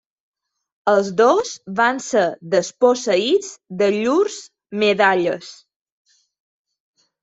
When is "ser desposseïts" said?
2.07-3.55